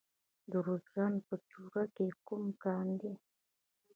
د 0.51 0.53
ارزګان 0.61 1.13
په 1.27 1.35
چوره 1.49 1.83
کې 1.95 2.07
کوم 2.27 2.43
کان 2.63 2.87
دی؟ 2.99 3.13